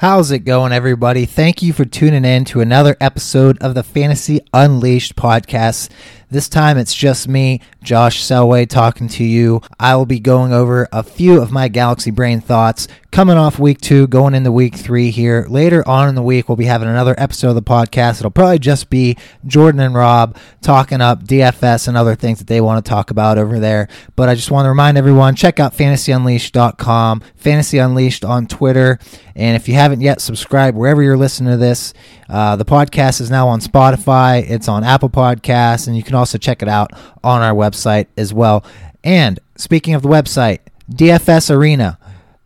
How's 0.00 0.30
it 0.30 0.46
going, 0.46 0.72
everybody? 0.72 1.26
Thank 1.26 1.60
you 1.60 1.74
for 1.74 1.84
tuning 1.84 2.24
in 2.24 2.46
to 2.46 2.62
another 2.62 2.96
episode 3.02 3.58
of 3.58 3.74
the 3.74 3.82
Fantasy 3.82 4.40
Unleashed 4.54 5.14
podcast. 5.14 5.90
This 6.30 6.48
time 6.48 6.78
it's 6.78 6.94
just 6.94 7.26
me, 7.26 7.60
Josh 7.82 8.22
Selway, 8.22 8.68
talking 8.68 9.08
to 9.08 9.24
you. 9.24 9.60
I 9.80 9.96
will 9.96 10.06
be 10.06 10.20
going 10.20 10.52
over 10.52 10.86
a 10.92 11.02
few 11.02 11.40
of 11.42 11.50
my 11.50 11.66
Galaxy 11.66 12.12
Brain 12.12 12.40
thoughts 12.40 12.86
coming 13.10 13.36
off 13.36 13.58
week 13.58 13.80
two, 13.80 14.06
going 14.06 14.34
into 14.34 14.52
week 14.52 14.76
three 14.76 15.10
here. 15.10 15.46
Later 15.48 15.86
on 15.88 16.08
in 16.08 16.14
the 16.14 16.22
week, 16.22 16.48
we'll 16.48 16.56
be 16.56 16.66
having 16.66 16.88
another 16.88 17.14
episode 17.18 17.48
of 17.50 17.54
the 17.56 17.62
podcast. 17.62 18.20
It'll 18.20 18.30
probably 18.30 18.58
just 18.58 18.90
be 18.90 19.16
Jordan 19.46 19.80
and 19.80 19.94
Rob 19.94 20.36
talking 20.62 21.00
up 21.00 21.24
DFS 21.24 21.88
and 21.88 21.96
other 21.96 22.14
things 22.14 22.38
that 22.38 22.46
they 22.46 22.60
want 22.60 22.84
to 22.84 22.88
talk 22.88 23.10
about 23.10 23.38
over 23.38 23.58
there. 23.58 23.88
But 24.14 24.28
I 24.28 24.34
just 24.34 24.50
want 24.50 24.66
to 24.66 24.70
remind 24.70 24.96
everyone 24.96 25.34
check 25.34 25.58
out 25.58 25.74
fantasyunleashd.com, 25.74 27.22
Fantasy 27.36 27.78
Unleashed 27.78 28.24
on 28.24 28.46
Twitter. 28.46 28.98
And 29.34 29.56
if 29.56 29.68
you 29.68 29.74
haven't 29.74 30.00
yet, 30.00 30.20
subscribe 30.20 30.74
wherever 30.76 31.02
you're 31.02 31.16
listening 31.16 31.52
to 31.52 31.56
this. 31.56 31.94
Uh, 32.28 32.56
the 32.56 32.64
podcast 32.64 33.20
is 33.20 33.30
now 33.30 33.48
on 33.48 33.60
Spotify, 33.60 34.48
it's 34.48 34.68
on 34.68 34.84
Apple 34.84 35.10
Podcasts, 35.10 35.88
and 35.88 35.96
you 35.96 36.02
can 36.02 36.14
also 36.20 36.38
check 36.38 36.62
it 36.62 36.68
out 36.68 36.92
on 37.24 37.42
our 37.42 37.54
website 37.54 38.06
as 38.16 38.32
well. 38.32 38.64
And 39.02 39.40
speaking 39.56 39.94
of 39.94 40.02
the 40.02 40.08
website, 40.08 40.60
DFS 40.90 41.54
Arena, 41.54 41.98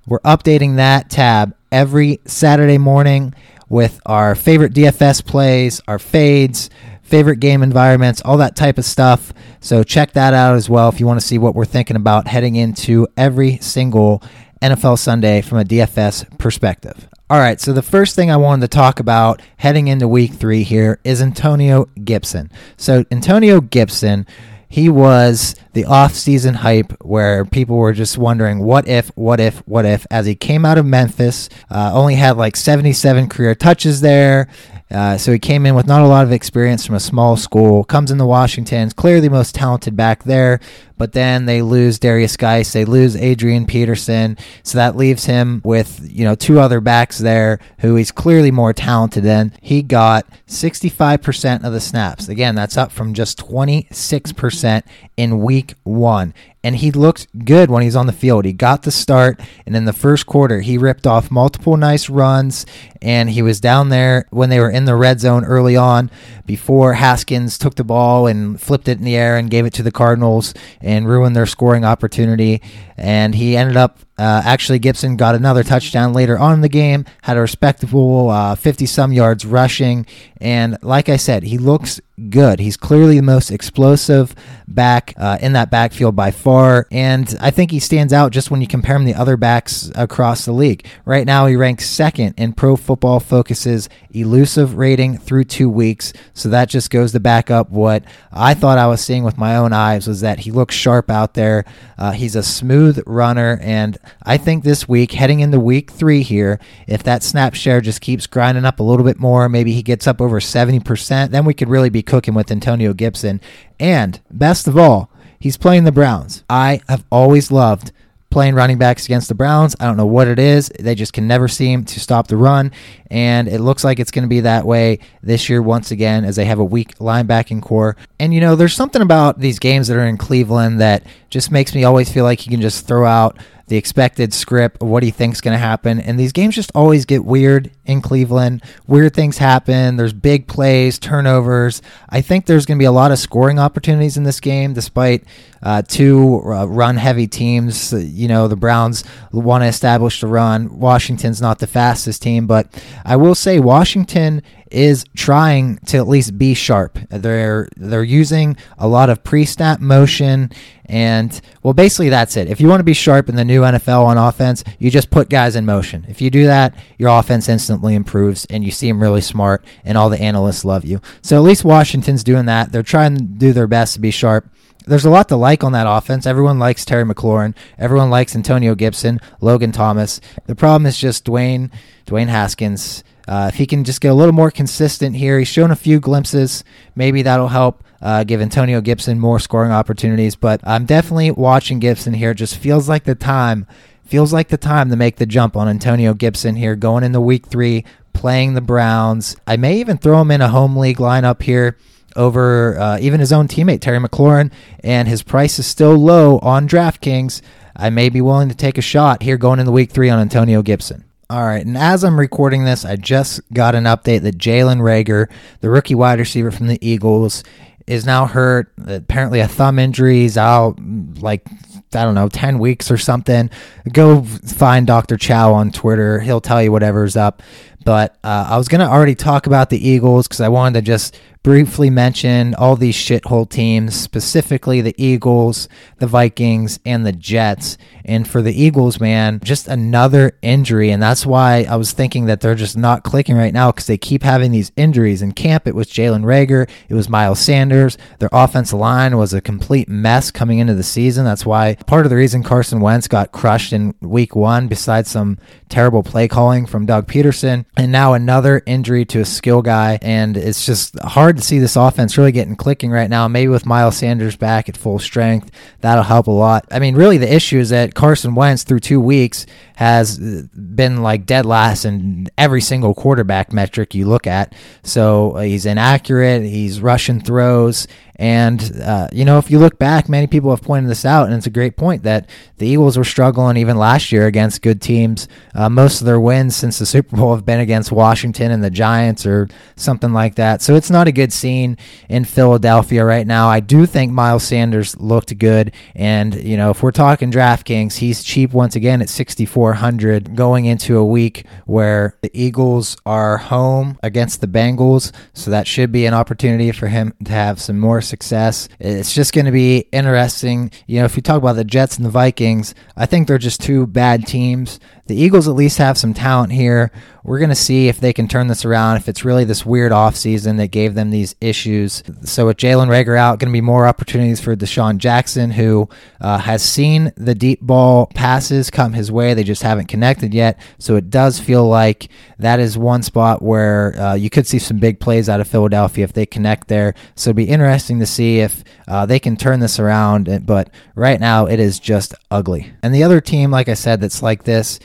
we're 0.06 0.20
updating 0.20 0.76
that 0.76 1.10
tab 1.10 1.54
every 1.70 2.20
Saturday 2.24 2.78
morning 2.78 3.34
with 3.68 4.00
our 4.06 4.34
favorite 4.34 4.72
DFS 4.72 5.24
plays, 5.24 5.80
our 5.88 5.98
fades, 5.98 6.70
favorite 7.02 7.40
game 7.40 7.62
environments, 7.62 8.20
all 8.22 8.36
that 8.38 8.56
type 8.56 8.78
of 8.78 8.84
stuff. 8.84 9.32
So 9.60 9.82
check 9.82 10.12
that 10.12 10.34
out 10.34 10.54
as 10.54 10.68
well 10.68 10.88
if 10.88 11.00
you 11.00 11.06
want 11.06 11.20
to 11.20 11.26
see 11.26 11.38
what 11.38 11.54
we're 11.54 11.64
thinking 11.64 11.96
about 11.96 12.28
heading 12.28 12.56
into 12.56 13.06
every 13.16 13.58
single 13.58 14.22
NFL 14.62 14.98
Sunday 14.98 15.40
from 15.42 15.58
a 15.58 15.64
DFS 15.64 16.38
perspective. 16.38 17.08
All 17.30 17.38
right, 17.38 17.58
so 17.58 17.72
the 17.72 17.80
first 17.80 18.14
thing 18.14 18.30
I 18.30 18.36
wanted 18.36 18.70
to 18.70 18.76
talk 18.76 19.00
about 19.00 19.40
heading 19.56 19.88
into 19.88 20.06
week 20.06 20.34
three 20.34 20.62
here 20.62 21.00
is 21.04 21.22
Antonio 21.22 21.86
Gibson. 22.04 22.50
So, 22.76 23.06
Antonio 23.10 23.62
Gibson, 23.62 24.26
he 24.68 24.90
was 24.90 25.56
the 25.72 25.86
off-season 25.86 26.52
hype 26.52 26.92
where 27.02 27.46
people 27.46 27.76
were 27.76 27.94
just 27.94 28.18
wondering 28.18 28.58
what 28.58 28.86
if, 28.86 29.08
what 29.14 29.40
if, 29.40 29.60
what 29.66 29.86
if. 29.86 30.06
As 30.10 30.26
he 30.26 30.34
came 30.34 30.66
out 30.66 30.76
of 30.76 30.84
Memphis, 30.84 31.48
uh, 31.70 31.92
only 31.94 32.16
had 32.16 32.36
like 32.36 32.56
77 32.56 33.30
career 33.30 33.54
touches 33.54 34.02
there. 34.02 34.46
Uh, 34.90 35.16
so 35.16 35.32
he 35.32 35.38
came 35.38 35.66
in 35.66 35.74
with 35.74 35.86
not 35.86 36.02
a 36.02 36.06
lot 36.06 36.24
of 36.24 36.32
experience 36.32 36.84
from 36.84 36.94
a 36.94 37.00
small 37.00 37.36
school. 37.36 37.84
Comes 37.84 38.10
into 38.10 38.26
Washington, 38.26 38.90
clearly 38.90 39.28
most 39.28 39.54
talented 39.54 39.96
back 39.96 40.24
there. 40.24 40.60
But 40.96 41.12
then 41.12 41.46
they 41.46 41.62
lose 41.62 41.98
Darius 41.98 42.36
Guice, 42.36 42.72
they 42.72 42.84
lose 42.84 43.16
Adrian 43.16 43.66
Peterson, 43.66 44.38
so 44.62 44.78
that 44.78 44.94
leaves 44.94 45.24
him 45.24 45.60
with 45.64 46.08
you 46.08 46.24
know 46.24 46.36
two 46.36 46.60
other 46.60 46.80
backs 46.80 47.18
there 47.18 47.58
who 47.80 47.96
he's 47.96 48.12
clearly 48.12 48.52
more 48.52 48.72
talented 48.72 49.24
than. 49.24 49.52
He 49.60 49.82
got 49.82 50.26
65% 50.46 51.64
of 51.64 51.72
the 51.72 51.80
snaps. 51.80 52.28
Again, 52.28 52.54
that's 52.54 52.76
up 52.76 52.92
from 52.92 53.12
just 53.12 53.38
26% 53.38 54.82
in 55.16 55.40
week 55.40 55.74
one 55.82 56.32
and 56.64 56.76
he 56.76 56.90
looked 56.90 57.44
good 57.44 57.70
when 57.70 57.82
he's 57.82 57.94
on 57.94 58.06
the 58.06 58.12
field. 58.12 58.46
He 58.46 58.54
got 58.54 58.82
the 58.82 58.90
start, 58.90 59.38
and 59.66 59.76
in 59.76 59.84
the 59.84 59.92
first 59.92 60.24
quarter, 60.24 60.62
he 60.62 60.78
ripped 60.78 61.06
off 61.06 61.30
multiple 61.30 61.76
nice 61.76 62.08
runs, 62.08 62.64
and 63.02 63.28
he 63.28 63.42
was 63.42 63.60
down 63.60 63.90
there 63.90 64.24
when 64.30 64.48
they 64.48 64.58
were 64.58 64.70
in 64.74 64.84
the 64.84 64.96
red 64.96 65.20
zone 65.20 65.44
early 65.44 65.76
on 65.76 66.10
before 66.46 66.94
Haskins 66.94 67.56
took 67.56 67.76
the 67.76 67.84
ball 67.84 68.26
and 68.26 68.60
flipped 68.60 68.88
it 68.88 68.98
in 68.98 69.04
the 69.04 69.16
air 69.16 69.36
and 69.36 69.50
gave 69.50 69.64
it 69.64 69.72
to 69.74 69.82
the 69.82 69.92
Cardinals 69.92 70.52
and 70.80 71.08
ruined 71.08 71.36
their 71.36 71.46
scoring 71.46 71.84
opportunity. 71.84 72.60
And 72.96 73.34
he 73.34 73.56
ended 73.56 73.76
up 73.76 74.00
uh, 74.16 74.42
actually, 74.44 74.78
Gibson 74.78 75.16
got 75.16 75.34
another 75.34 75.64
touchdown 75.64 76.12
later 76.12 76.38
on 76.38 76.54
in 76.54 76.60
the 76.60 76.68
game, 76.68 77.04
had 77.22 77.36
a 77.36 77.40
respectable 77.40 78.54
50 78.54 78.84
uh, 78.84 78.86
some 78.86 79.12
yards 79.12 79.44
rushing. 79.44 80.06
And 80.40 80.78
like 80.82 81.08
I 81.08 81.16
said, 81.16 81.42
he 81.42 81.58
looks 81.58 82.00
good. 82.30 82.60
He's 82.60 82.76
clearly 82.76 83.16
the 83.16 83.22
most 83.22 83.50
explosive 83.50 84.34
back 84.68 85.14
uh, 85.16 85.38
in 85.40 85.54
that 85.54 85.70
backfield 85.70 86.14
by 86.14 86.30
far. 86.30 86.86
And 86.92 87.34
I 87.40 87.50
think 87.50 87.70
he 87.70 87.80
stands 87.80 88.12
out 88.12 88.30
just 88.30 88.50
when 88.50 88.60
you 88.60 88.66
compare 88.66 88.96
him 88.96 89.06
to 89.06 89.12
the 89.12 89.18
other 89.18 89.36
backs 89.36 89.90
across 89.94 90.44
the 90.44 90.52
league. 90.52 90.86
Right 91.04 91.26
now, 91.26 91.46
he 91.46 91.56
ranks 91.56 91.88
second 91.88 92.34
in 92.36 92.52
Pro 92.52 92.76
Football 92.76 93.20
Focus's 93.20 93.88
elusive 94.10 94.74
rating 94.76 95.18
through 95.18 95.44
two 95.44 95.68
weeks. 95.68 96.12
So 96.34 96.48
that 96.50 96.68
just 96.68 96.90
goes 96.90 97.12
to 97.12 97.20
back 97.20 97.50
up 97.50 97.70
what 97.70 98.04
I 98.32 98.54
thought 98.54 98.78
I 98.78 98.86
was 98.86 99.00
seeing 99.00 99.24
with 99.24 99.38
my 99.38 99.56
own 99.56 99.72
eyes 99.72 100.06
was 100.06 100.20
that 100.20 100.40
he 100.40 100.52
looks 100.52 100.74
sharp 100.74 101.10
out 101.10 101.34
there. 101.34 101.64
Uh, 101.98 102.12
he's 102.12 102.36
a 102.36 102.42
smooth 102.42 103.02
runner. 103.06 103.58
And 103.60 103.98
I 104.22 104.36
think 104.36 104.64
this 104.64 104.88
week, 104.88 105.12
heading 105.12 105.40
into 105.40 105.60
week 105.60 105.90
three 105.90 106.22
here, 106.22 106.60
if 106.86 107.02
that 107.04 107.22
snap 107.22 107.54
share 107.54 107.80
just 107.80 108.00
keeps 108.00 108.26
grinding 108.26 108.64
up 108.64 108.80
a 108.80 108.82
little 108.82 109.04
bit 109.04 109.18
more, 109.18 109.48
maybe 109.48 109.72
he 109.72 109.82
gets 109.82 110.06
up 110.06 110.20
over 110.20 110.40
70%, 110.40 111.30
then 111.30 111.44
we 111.44 111.54
could 111.54 111.68
really 111.68 111.90
be 111.90 112.02
cooking 112.02 112.34
with 112.34 112.50
Antonio 112.50 112.92
Gibson. 112.92 113.40
And 113.78 114.20
best 114.30 114.66
of 114.66 114.76
all, 114.78 115.10
he's 115.38 115.56
playing 115.56 115.84
the 115.84 115.92
Browns. 115.92 116.44
I 116.48 116.80
have 116.88 117.04
always 117.10 117.50
loved 117.50 117.92
playing 118.34 118.56
running 118.56 118.76
backs 118.78 119.04
against 119.04 119.28
the 119.28 119.34
Browns. 119.34 119.76
I 119.78 119.84
don't 119.84 119.96
know 119.96 120.06
what 120.06 120.26
it 120.26 120.40
is. 120.40 120.68
They 120.80 120.96
just 120.96 121.12
can 121.12 121.28
never 121.28 121.46
seem 121.46 121.84
to 121.84 122.00
stop 122.00 122.26
the 122.26 122.36
run. 122.36 122.72
And 123.08 123.46
it 123.46 123.60
looks 123.60 123.84
like 123.84 124.00
it's 124.00 124.10
going 124.10 124.24
to 124.24 124.28
be 124.28 124.40
that 124.40 124.66
way 124.66 124.98
this 125.22 125.48
year 125.48 125.62
once 125.62 125.92
again 125.92 126.24
as 126.24 126.34
they 126.34 126.44
have 126.44 126.58
a 126.58 126.64
weak 126.64 126.98
linebacking 126.98 127.62
corps. 127.62 127.96
And, 128.18 128.34
you 128.34 128.40
know, 128.40 128.56
there's 128.56 128.74
something 128.74 129.02
about 129.02 129.38
these 129.38 129.60
games 129.60 129.86
that 129.86 129.96
are 129.96 130.04
in 130.04 130.18
Cleveland 130.18 130.80
that 130.80 131.06
just 131.30 131.52
makes 131.52 131.76
me 131.76 131.84
always 131.84 132.12
feel 132.12 132.24
like 132.24 132.40
he 132.40 132.50
can 132.50 132.60
just 132.60 132.88
throw 132.88 133.06
out 133.06 133.38
the 133.66 133.76
expected 133.76 134.34
script 134.34 134.82
what 134.82 135.02
he 135.02 135.10
thinks 135.10 135.40
going 135.40 135.54
to 135.54 135.58
happen. 135.58 135.98
And 135.98 136.18
these 136.18 136.32
games 136.32 136.54
just 136.54 136.70
always 136.74 137.04
get 137.04 137.24
weird 137.24 137.70
in 137.86 138.02
Cleveland. 138.02 138.62
Weird 138.86 139.14
things 139.14 139.38
happen. 139.38 139.96
There's 139.96 140.12
big 140.12 140.46
plays, 140.46 140.98
turnovers. 140.98 141.80
I 142.08 142.20
think 142.20 142.46
there's 142.46 142.66
going 142.66 142.78
to 142.78 142.82
be 142.82 142.86
a 142.86 142.92
lot 142.92 143.10
of 143.10 143.18
scoring 143.18 143.58
opportunities 143.58 144.16
in 144.16 144.24
this 144.24 144.40
game, 144.40 144.74
despite 144.74 145.24
uh, 145.62 145.82
two 145.82 146.42
uh, 146.44 146.66
run 146.66 146.96
heavy 146.96 147.26
teams. 147.26 147.92
You 147.92 148.28
know, 148.28 148.48
the 148.48 148.56
Browns 148.56 149.02
want 149.32 149.62
to 149.62 149.68
establish 149.68 150.20
the 150.20 150.26
run. 150.26 150.78
Washington's 150.78 151.40
not 151.40 151.58
the 151.58 151.66
fastest 151.66 152.22
team, 152.22 152.46
but 152.46 152.68
I 153.04 153.16
will 153.16 153.34
say 153.34 153.60
Washington 153.60 154.42
is 154.70 155.04
trying 155.14 155.78
to 155.86 155.98
at 155.98 156.08
least 156.08 156.38
be 156.38 156.54
sharp. 156.54 156.98
They're 157.10 157.68
they're 157.76 158.02
using 158.02 158.56
a 158.78 158.88
lot 158.88 159.10
of 159.10 159.22
pre-snap 159.22 159.80
motion 159.80 160.50
and 160.86 161.40
well 161.62 161.74
basically 161.74 162.08
that's 162.08 162.36
it. 162.36 162.48
If 162.48 162.60
you 162.60 162.68
want 162.68 162.80
to 162.80 162.84
be 162.84 162.94
sharp 162.94 163.28
in 163.28 163.36
the 163.36 163.44
new 163.44 163.62
NFL 163.62 164.04
on 164.04 164.18
offense, 164.18 164.64
you 164.78 164.90
just 164.90 165.10
put 165.10 165.28
guys 165.28 165.56
in 165.56 165.64
motion. 165.66 166.04
If 166.08 166.20
you 166.20 166.30
do 166.30 166.46
that, 166.46 166.74
your 166.98 167.10
offense 167.10 167.48
instantly 167.48 167.94
improves 167.94 168.44
and 168.46 168.64
you 168.64 168.70
seem 168.70 169.00
really 169.00 169.20
smart 169.20 169.64
and 169.84 169.96
all 169.96 170.10
the 170.10 170.20
analysts 170.20 170.64
love 170.64 170.84
you. 170.84 171.00
So 171.22 171.36
at 171.36 171.42
least 171.42 171.64
Washington's 171.64 172.24
doing 172.24 172.46
that. 172.46 172.72
They're 172.72 172.82
trying 172.82 173.16
to 173.16 173.22
do 173.22 173.52
their 173.52 173.66
best 173.66 173.94
to 173.94 174.00
be 174.00 174.10
sharp 174.10 174.48
there's 174.86 175.04
a 175.04 175.10
lot 175.10 175.28
to 175.28 175.36
like 175.36 175.64
on 175.64 175.72
that 175.72 175.86
offense. 175.88 176.26
Everyone 176.26 176.58
likes 176.58 176.84
Terry 176.84 177.04
McLaurin. 177.04 177.54
Everyone 177.78 178.10
likes 178.10 178.36
Antonio 178.36 178.74
Gibson, 178.74 179.20
Logan 179.40 179.72
Thomas. 179.72 180.20
The 180.46 180.54
problem 180.54 180.86
is 180.86 180.98
just 180.98 181.24
Dwayne, 181.24 181.70
Dwayne 182.06 182.28
Haskins. 182.28 183.02
Uh, 183.26 183.50
if 183.52 183.58
he 183.58 183.66
can 183.66 183.84
just 183.84 184.00
get 184.00 184.12
a 184.12 184.14
little 184.14 184.34
more 184.34 184.50
consistent 184.50 185.16
here, 185.16 185.38
he's 185.38 185.48
shown 185.48 185.70
a 185.70 185.76
few 185.76 186.00
glimpses. 186.00 186.64
Maybe 186.94 187.22
that'll 187.22 187.48
help 187.48 187.82
uh, 188.02 188.24
give 188.24 188.40
Antonio 188.40 188.80
Gibson 188.80 189.18
more 189.18 189.38
scoring 189.38 189.72
opportunities. 189.72 190.36
But 190.36 190.60
I'm 190.64 190.84
definitely 190.84 191.30
watching 191.30 191.78
Gibson 191.78 192.14
here. 192.14 192.32
It 192.32 192.36
just 192.36 192.56
feels 192.56 192.88
like 192.88 193.04
the 193.04 193.14
time, 193.14 193.66
feels 194.04 194.32
like 194.32 194.48
the 194.48 194.58
time 194.58 194.90
to 194.90 194.96
make 194.96 195.16
the 195.16 195.26
jump 195.26 195.56
on 195.56 195.68
Antonio 195.68 196.12
Gibson 196.12 196.56
here, 196.56 196.76
going 196.76 197.02
into 197.02 197.20
week 197.20 197.46
three, 197.46 197.84
playing 198.12 198.54
the 198.54 198.60
Browns. 198.60 199.36
I 199.46 199.56
may 199.56 199.78
even 199.80 199.96
throw 199.96 200.20
him 200.20 200.30
in 200.30 200.40
a 200.40 200.48
home 200.48 200.76
league 200.76 200.98
lineup 200.98 201.42
here 201.42 201.76
over 202.16 202.78
uh, 202.78 202.98
even 203.00 203.20
his 203.20 203.32
own 203.32 203.48
teammate 203.48 203.80
Terry 203.80 203.98
McLaurin, 203.98 204.52
and 204.82 205.08
his 205.08 205.22
price 205.22 205.58
is 205.58 205.66
still 205.66 205.96
low 205.96 206.38
on 206.40 206.68
DraftKings. 206.68 207.40
I 207.74 207.90
may 207.90 208.08
be 208.08 208.20
willing 208.20 208.48
to 208.50 208.54
take 208.54 208.78
a 208.78 208.82
shot 208.82 209.22
here 209.22 209.36
going 209.36 209.58
into 209.58 209.72
week 209.72 209.90
three 209.90 210.10
on 210.10 210.20
Antonio 210.20 210.62
Gibson. 210.62 211.04
All 211.34 211.42
right, 211.42 211.66
and 211.66 211.76
as 211.76 212.04
I'm 212.04 212.16
recording 212.16 212.64
this, 212.64 212.84
I 212.84 212.94
just 212.94 213.40
got 213.52 213.74
an 213.74 213.84
update 213.84 214.20
that 214.20 214.38
Jalen 214.38 214.78
Reagor, 214.78 215.28
the 215.62 215.68
rookie 215.68 215.96
wide 215.96 216.20
receiver 216.20 216.52
from 216.52 216.68
the 216.68 216.78
Eagles, 216.80 217.42
is 217.88 218.06
now 218.06 218.26
hurt. 218.26 218.72
Apparently, 218.86 219.40
a 219.40 219.48
thumb 219.48 219.80
injury. 219.80 220.20
He's 220.20 220.38
out 220.38 220.78
like 221.18 221.44
I 221.92 222.04
don't 222.04 222.14
know, 222.14 222.28
10 222.28 222.60
weeks 222.60 222.88
or 222.88 222.96
something. 222.96 223.50
Go 223.92 224.22
find 224.22 224.86
Dr. 224.86 225.16
Chao 225.16 225.52
on 225.52 225.72
Twitter. 225.72 226.20
He'll 226.20 226.40
tell 226.40 226.62
you 226.62 226.70
whatever's 226.70 227.16
up. 227.16 227.42
But 227.84 228.16
uh, 228.22 228.46
I 228.50 228.56
was 228.56 228.68
going 228.68 228.80
to 228.80 228.86
already 228.86 229.16
talk 229.16 229.48
about 229.48 229.70
the 229.70 229.88
Eagles 229.88 230.28
because 230.28 230.40
I 230.40 230.48
wanted 230.48 230.78
to 230.78 230.82
just 230.82 231.18
briefly 231.44 231.90
mention 231.90 232.54
all 232.54 232.74
these 232.74 232.96
shithole 232.96 233.48
teams, 233.48 233.94
specifically 233.94 234.80
the 234.80 234.94
Eagles, 234.96 235.68
the 235.98 236.06
Vikings, 236.06 236.80
and 236.86 237.06
the 237.06 237.12
Jets. 237.12 237.76
And 238.02 238.26
for 238.26 238.42
the 238.42 238.52
Eagles, 238.52 238.98
man, 238.98 239.40
just 239.44 239.68
another 239.68 240.38
injury. 240.42 240.90
And 240.90 241.02
that's 241.02 241.24
why 241.24 241.66
I 241.68 241.76
was 241.76 241.92
thinking 241.92 242.24
that 242.26 242.40
they're 242.40 242.54
just 242.54 242.76
not 242.76 243.04
clicking 243.04 243.36
right 243.36 243.52
now 243.52 243.70
because 243.70 243.86
they 243.86 243.98
keep 243.98 244.22
having 244.22 244.52
these 244.52 244.72
injuries. 244.76 245.20
In 245.20 245.32
camp, 245.32 245.66
it 245.66 245.74
was 245.74 245.86
Jalen 245.86 246.24
Reagor, 246.24 246.68
it 246.88 246.94
was 246.94 247.08
Miles 247.08 247.40
Sanders. 247.40 247.98
Their 248.18 248.30
offensive 248.32 248.78
line 248.78 249.16
was 249.16 249.34
a 249.34 249.42
complete 249.42 249.88
mess 249.88 250.30
coming 250.30 250.58
into 250.58 250.74
the 250.74 250.82
season. 250.82 251.24
That's 251.26 251.44
why 251.46 251.74
part 251.86 252.06
of 252.06 252.10
the 252.10 252.16
reason 252.16 252.42
Carson 252.42 252.80
Wentz 252.80 253.06
got 253.06 253.32
crushed 253.32 253.74
in 253.74 253.94
week 254.00 254.34
one, 254.34 254.66
besides 254.66 255.10
some 255.10 255.38
terrible 255.68 256.02
play 256.02 256.26
calling 256.26 256.64
from 256.64 256.86
Doug 256.86 257.06
Pederson, 257.06 257.66
And 257.76 257.92
now 257.92 258.14
another 258.14 258.62
injury 258.64 259.04
to 259.06 259.20
a 259.20 259.24
skill 259.26 259.60
guy. 259.60 259.98
And 260.00 260.36
it's 260.36 260.64
just 260.64 260.98
hard 261.00 261.33
to 261.36 261.42
see 261.42 261.58
this 261.58 261.76
offense 261.76 262.16
really 262.16 262.32
getting 262.32 262.56
clicking 262.56 262.90
right 262.90 263.10
now. 263.10 263.28
Maybe 263.28 263.48
with 263.48 263.66
Miles 263.66 263.96
Sanders 263.96 264.36
back 264.36 264.68
at 264.68 264.76
full 264.76 264.98
strength, 264.98 265.50
that'll 265.80 266.04
help 266.04 266.26
a 266.26 266.30
lot. 266.30 266.66
I 266.70 266.78
mean, 266.78 266.94
really, 266.94 267.18
the 267.18 267.32
issue 267.32 267.58
is 267.58 267.70
that 267.70 267.94
Carson 267.94 268.34
Wentz 268.34 268.62
through 268.62 268.80
two 268.80 269.00
weeks 269.00 269.46
has 269.76 270.18
been 270.18 271.02
like 271.02 271.26
dead 271.26 271.46
last 271.46 271.84
in 271.84 272.28
every 272.38 272.60
single 272.60 272.94
quarterback 272.94 273.52
metric 273.52 273.94
you 273.94 274.06
look 274.06 274.26
at. 274.26 274.54
So 274.82 275.32
uh, 275.32 275.40
he's 275.40 275.66
inaccurate, 275.66 276.42
he's 276.42 276.80
rushing 276.80 277.20
throws, 277.20 277.88
and, 278.16 278.80
uh, 278.80 279.08
you 279.12 279.24
know, 279.24 279.38
if 279.38 279.50
you 279.50 279.58
look 279.58 279.78
back, 279.78 280.08
many 280.08 280.28
people 280.28 280.50
have 280.50 280.62
pointed 280.62 280.88
this 280.88 281.04
out, 281.04 281.26
and 281.26 281.34
it's 281.34 281.48
a 281.48 281.50
great 281.50 281.76
point 281.76 282.04
that 282.04 282.28
the 282.58 282.68
Eagles 282.68 282.96
were 282.96 283.04
struggling 283.04 283.56
even 283.56 283.76
last 283.76 284.12
year 284.12 284.26
against 284.26 284.62
good 284.62 284.80
teams. 284.80 285.26
Uh, 285.52 285.68
most 285.68 286.00
of 286.00 286.06
their 286.06 286.20
wins 286.20 286.54
since 286.54 286.78
the 286.78 286.86
Super 286.86 287.16
Bowl 287.16 287.34
have 287.34 287.44
been 287.44 287.58
against 287.58 287.90
Washington 287.90 288.52
and 288.52 288.62
the 288.62 288.70
Giants 288.70 289.26
or 289.26 289.48
something 289.74 290.12
like 290.12 290.36
that. 290.36 290.62
So 290.62 290.76
it's 290.76 290.90
not 290.90 291.08
a 291.08 291.12
good 291.12 291.23
scene 291.32 291.76
in 292.08 292.24
Philadelphia 292.24 293.04
right 293.04 293.26
now. 293.26 293.48
I 293.48 293.60
do 293.60 293.86
think 293.86 294.12
Miles 294.12 294.44
Sanders 294.44 294.96
looked 294.98 295.36
good. 295.38 295.72
And, 295.94 296.34
you 296.34 296.56
know, 296.56 296.70
if 296.70 296.82
we're 296.82 296.90
talking 296.90 297.30
DraftKings, 297.30 297.96
he's 297.96 298.22
cheap 298.22 298.52
once 298.52 298.76
again 298.76 299.02
at 299.02 299.08
6,400 299.08 300.34
going 300.34 300.64
into 300.64 300.98
a 300.98 301.04
week 301.04 301.46
where 301.66 302.16
the 302.22 302.30
Eagles 302.32 302.96
are 303.06 303.36
home 303.38 303.98
against 304.02 304.40
the 304.40 304.46
Bengals. 304.46 305.12
So 305.32 305.50
that 305.50 305.66
should 305.66 305.92
be 305.92 306.06
an 306.06 306.14
opportunity 306.14 306.72
for 306.72 306.88
him 306.88 307.14
to 307.24 307.32
have 307.32 307.60
some 307.60 307.78
more 307.78 308.00
success. 308.00 308.68
It's 308.78 309.14
just 309.14 309.32
going 309.32 309.46
to 309.46 309.52
be 309.52 309.86
interesting. 309.92 310.70
You 310.86 311.00
know, 311.00 311.04
if 311.04 311.16
you 311.16 311.22
talk 311.22 311.38
about 311.38 311.56
the 311.56 311.64
Jets 311.64 311.96
and 311.96 312.04
the 312.04 312.10
Vikings, 312.10 312.74
I 312.96 313.06
think 313.06 313.28
they're 313.28 313.38
just 313.38 313.60
two 313.60 313.86
bad 313.86 314.26
teams. 314.26 314.80
The 315.06 315.16
Eagles 315.16 315.48
at 315.48 315.54
least 315.54 315.78
have 315.78 315.98
some 315.98 316.14
talent 316.14 316.52
here. 316.52 316.90
We're 317.24 317.38
going 317.38 317.50
to 317.50 317.54
see 317.54 317.88
if 317.88 318.00
they 318.00 318.12
can 318.12 318.28
turn 318.28 318.48
this 318.48 318.66
around, 318.66 318.98
if 318.98 319.08
it's 319.08 319.24
really 319.24 319.44
this 319.44 319.64
weird 319.64 319.92
offseason 319.92 320.58
that 320.58 320.68
gave 320.68 320.94
them 320.94 321.10
these 321.10 321.34
issues. 321.40 322.02
So, 322.22 322.46
with 322.46 322.58
Jalen 322.58 322.88
Reagor 322.88 323.16
out, 323.16 323.38
going 323.38 323.50
to 323.50 323.56
be 323.56 323.62
more 323.62 323.86
opportunities 323.86 324.40
for 324.40 324.54
DeSean 324.54 324.98
Jackson, 324.98 325.50
who 325.50 325.88
uh, 326.20 326.38
has 326.38 326.62
seen 326.62 327.12
the 327.16 327.34
deep 327.34 327.62
ball 327.62 328.06
passes 328.14 328.70
come 328.70 328.92
his 328.92 329.10
way. 329.10 329.32
They 329.32 329.42
just 329.42 329.62
haven't 329.62 329.88
connected 329.88 330.34
yet. 330.34 330.58
So, 330.78 330.96
it 330.96 331.08
does 331.08 331.40
feel 331.40 331.66
like 331.66 332.08
that 332.38 332.60
is 332.60 332.76
one 332.76 333.02
spot 333.02 333.40
where 333.40 333.98
uh, 333.98 334.14
you 334.14 334.28
could 334.28 334.46
see 334.46 334.58
some 334.58 334.78
big 334.78 335.00
plays 335.00 335.28
out 335.28 335.40
of 335.40 335.48
Philadelphia 335.48 336.04
if 336.04 336.12
they 336.12 336.26
connect 336.26 336.68
there. 336.68 336.94
So, 337.14 337.30
it'd 337.30 337.36
be 337.36 337.44
interesting 337.44 338.00
to 338.00 338.06
see 338.06 338.40
if 338.40 338.64
uh, 338.86 339.06
they 339.06 339.18
can 339.18 339.36
turn 339.36 339.60
this 339.60 339.78
around. 339.78 340.44
But 340.44 340.68
right 340.94 341.20
now, 341.20 341.46
it 341.46 341.58
is 341.58 341.78
just 341.78 342.14
ugly. 342.30 342.72
And 342.82 342.94
the 342.94 343.02
other 343.02 343.22
team, 343.22 343.50
like 343.50 343.70
I 343.70 343.74
said, 343.74 344.02
that's 344.02 344.22
like 344.22 344.44
this 344.44 344.78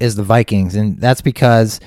is 0.00 0.16
the 0.16 0.22
Vikings, 0.22 0.74
and 0.74 1.00
that's 1.00 1.20
because 1.20 1.80